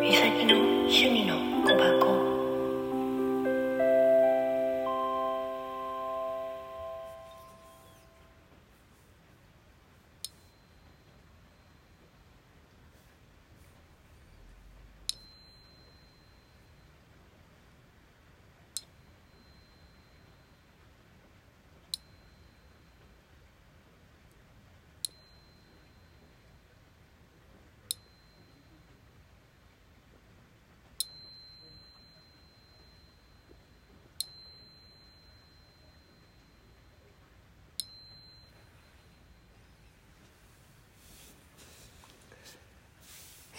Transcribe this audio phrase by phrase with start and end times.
[0.00, 1.45] みさきの趣味の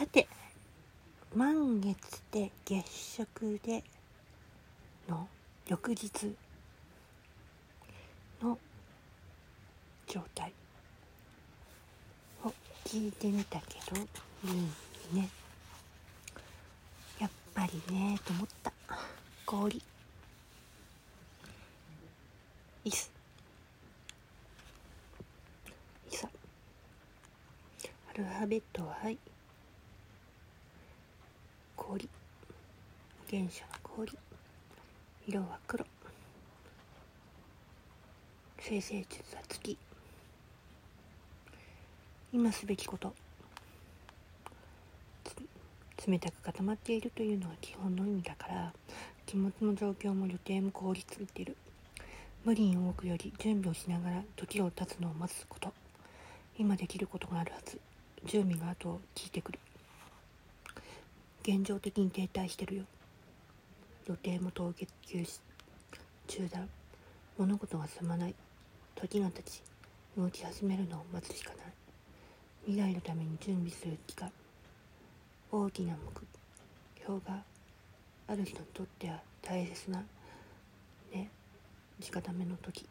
[0.00, 0.26] さて
[1.36, 3.84] 満月で月食で
[5.06, 5.28] の
[5.68, 6.34] 翌日
[8.42, 8.56] の
[10.06, 10.54] 状態
[12.42, 12.48] を
[12.86, 14.00] 聞いてみたけど
[14.50, 14.56] い
[15.12, 15.28] いね。
[17.20, 18.72] やっぱりねと思った。
[19.44, 19.82] 氷。
[22.86, 23.12] いす。
[26.10, 26.26] いさ。
[28.14, 29.18] アルファベットははい。
[31.90, 32.08] 氷。
[33.28, 34.12] 原初の氷。
[35.26, 35.84] 色は黒。
[38.60, 39.76] 生成術は月。
[42.32, 43.12] 今すべきこと。
[46.06, 48.72] 冷たく固まっているというのは基本の意味だから
[49.26, 51.56] 気持ちの状況も予定も効率いてる。
[52.44, 55.72] 無理に動くより準備をしながら時を経つのを待つこと。
[56.56, 57.80] 今できることがあるはず。
[58.26, 59.58] 準備が後を聞いてくる。
[61.52, 62.84] 現状的に停滞してるよ。
[64.06, 65.40] 予定も凍結休止
[66.28, 66.68] 中断
[67.36, 68.34] 物事が進まない。
[68.94, 69.60] 時が経ち
[70.16, 71.58] 動き始めるのを待つしかない。
[72.66, 74.30] 未来のために準備する期間
[75.50, 77.42] 大きな目標が
[78.28, 80.04] ある人にとっては大切な
[81.12, 81.30] ね。
[81.98, 82.86] 時固めの時。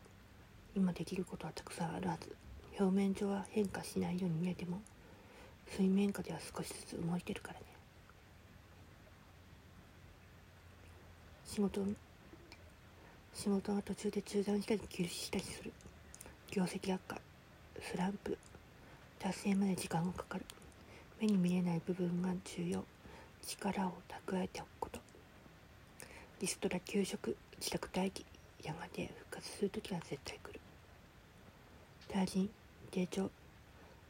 [0.76, 2.36] 今できることはたくさんあるはず。
[2.78, 4.82] 表面上は変化しないように見えても
[5.78, 7.69] 水面下では少しずつ動いてるからね。
[11.52, 11.82] 仕事
[13.34, 15.74] 仕事が途中で中断したり休止したりする。
[16.52, 17.18] 業績悪化
[17.82, 18.38] スランプ
[19.18, 20.46] 達成まで時間がかかる。
[21.20, 22.86] 目に見えない部分が重要。
[23.42, 23.94] 力を
[24.28, 25.00] 蓄えておくこと。
[26.40, 28.24] リストラ休職自宅待機
[28.64, 30.60] やがて復活する時は絶対来る。
[32.10, 32.50] 退陣
[32.92, 33.32] 低調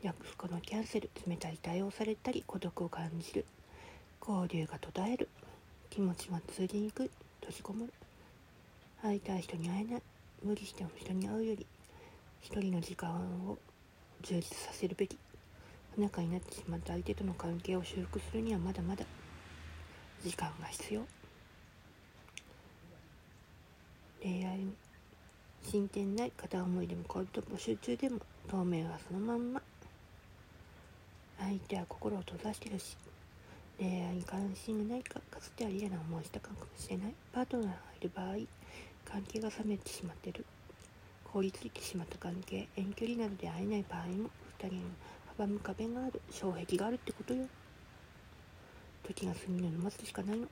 [0.01, 3.45] 約束のキャンセル冷たい対応されたり孤独を感じる。
[4.27, 5.29] 交流が途絶える。
[5.89, 7.09] 気持ちが通じにくい。
[7.49, 7.93] 閉じこもる。
[9.01, 10.01] 会いたい人に会えない。
[10.43, 11.65] 無理しても人に会うより
[12.41, 13.09] 一人の時間
[13.47, 13.57] を
[14.21, 15.17] 充実させるべき。
[15.95, 19.03] 不仲になってしまった相手との関係を修復するにはまだまだ
[20.23, 21.01] 時間が必要。
[24.21, 24.73] 恋愛に
[25.63, 29.61] 進展ない片思いでも恋人募集中でも当面はそのまんま。
[31.39, 32.95] 相手は心を閉ざしてるし
[33.79, 37.13] 恋愛に関心がないかかつては嫌な思いしたかもしれない。
[37.31, 38.35] パートナーがいる場合
[39.05, 40.45] 関係が冷めてしまってる。
[41.23, 44.29] 凍りついてしまった関係遠距離などで会えない場合も
[44.59, 44.81] 2人に
[45.37, 46.21] 阻む壁がある。
[46.29, 47.45] 障壁があるってことよ。
[49.07, 50.47] 時が過ぎるのを待つしかないの。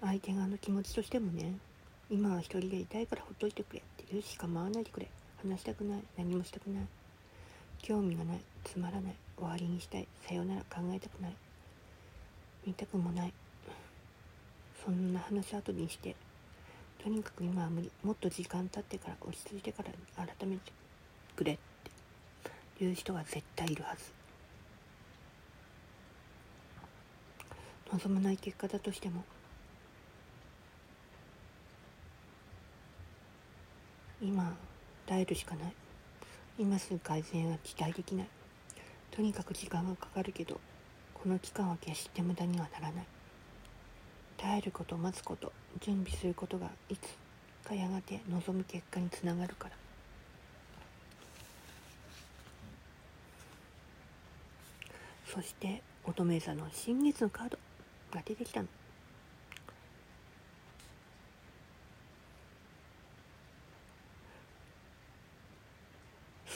[0.00, 1.54] 相手側の気持ちとしてもね
[2.10, 5.08] 今は一人でいたいからほっといてくれって言うしか回らないでくれ。
[5.42, 6.02] 話したくない。
[6.16, 6.84] 何もしたくない。
[7.82, 8.40] 興味がない。
[8.64, 9.14] つまらない。
[9.36, 10.06] 終わりにしたい。
[10.26, 10.60] さよなら。
[10.62, 11.36] 考えたくない。
[12.64, 13.32] 見たくもない。
[14.84, 16.14] そんな話後にして。
[17.02, 17.90] とにかく今は無理。
[18.04, 19.90] もっと時間経ってから落ち着いてから
[20.26, 20.72] 改めて
[21.34, 21.58] くれっ
[22.78, 22.84] て。
[22.84, 24.12] いう人が絶対いるはず。
[27.92, 29.24] 望まない結果だとしても。
[34.20, 34.56] 今
[35.06, 35.72] 耐えるしかない。
[36.58, 38.26] 今すぐ改善は期待できない。
[39.10, 40.58] とにかく時間がかかるけど
[41.14, 43.06] この期間は決して無駄にはならない。
[44.38, 47.16] 耐えること待つこと準備することがいつ
[47.68, 49.76] かやがて望む結果につながるから。
[55.26, 57.58] そして乙女座の新月のカード
[58.12, 58.68] が出てきたの。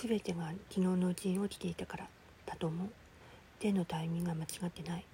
[0.03, 2.07] 全てが昨日のうちに起きていたから
[2.45, 2.89] だと思う。
[3.59, 5.05] 手のタイミングが間違ってない。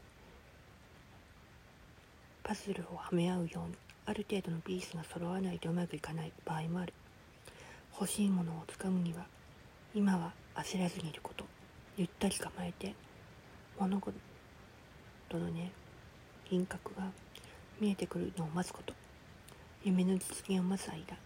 [2.42, 3.76] パズルをはめ合うように
[4.06, 6.92] ある程度のピースが揃わないとうまくいかない場合もある。
[7.92, 9.24] 欲しいものをつかむには
[9.94, 11.44] 今は焦らずにいること。
[11.96, 12.94] ゆったり構えて
[13.78, 14.12] 物事
[15.34, 15.70] のね
[16.50, 17.04] 輪郭が
[17.80, 18.92] 見えてくるのを待つこと。
[19.84, 21.16] 夢の実現を待つ間。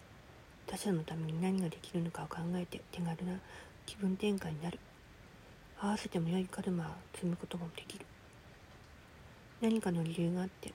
[0.67, 3.39] 他者のために何ができるのかを考えて手軽な
[3.85, 4.77] 気分転換になる。
[5.79, 8.05] 合わせても良いカルマを積むこともできる。
[9.61, 10.73] 何かの理由があって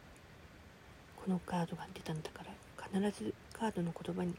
[1.17, 4.35] このカードが出たんだから必ずカードの言葉に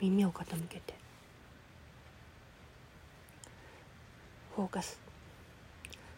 [0.00, 0.94] 耳を傾けて
[4.54, 5.00] フォーカス。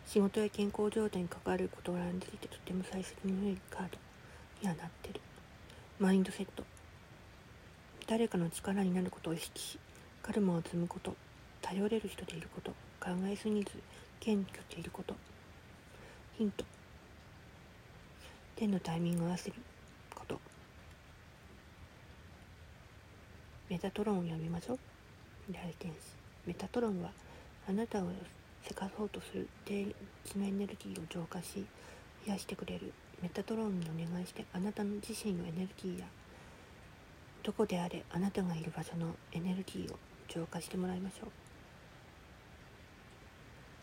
[0.06, 3.98] 仕事や健康状態に関わる事柄についてとても最適の良いカード
[4.62, 5.20] にはなってる。
[5.98, 6.64] マインドセット。
[8.06, 9.78] 誰かの力になることを意識し
[10.22, 11.16] カルマを積むこと
[11.62, 12.70] 頼れる人でいること
[13.00, 13.70] 考えすぎず
[14.20, 15.14] 謙虚でいること。
[16.38, 16.64] ヒント。
[18.56, 19.56] 天のタイミングを合わせる
[20.14, 20.40] こと。
[23.68, 24.78] メタトロンを読みましょう。
[25.50, 25.96] 大天使
[26.46, 27.10] メタトロンは
[27.68, 28.08] あなたを
[28.62, 29.84] せかそうとする低
[30.24, 31.64] 地のエネルギーを浄化し
[32.26, 32.92] 癒してくれる。
[33.22, 36.06] メタトロンにお願いしてあなたの自身のエネルギーや
[37.44, 39.98] どこであれあなたがいる場所のエネルギーを
[40.28, 41.30] 浄化してもらいましょう。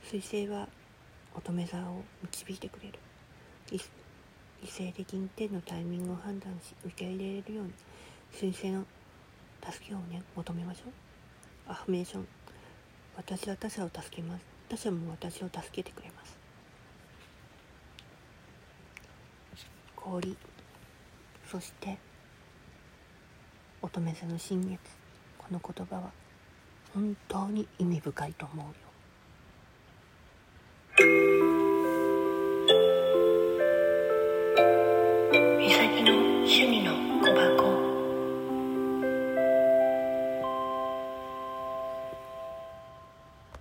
[0.07, 0.67] 彗星は
[1.35, 2.99] 乙女座を導いてくれる。
[3.71, 3.79] 理
[4.67, 7.73] 性的に天のタイミングを判断し受け入れれるように
[8.33, 8.83] 彗星の
[9.63, 11.71] 助けをね求めましょう。
[11.71, 12.27] アフメーション。
[13.15, 14.45] 私は他者を助けます。
[14.69, 16.35] 他者も私を助けてくれます。
[19.95, 20.35] 氷。
[21.45, 21.99] そして
[23.83, 24.79] 乙女座の新月。
[25.39, 26.11] この言葉は
[26.93, 28.73] 本当に意味深いと思うよ。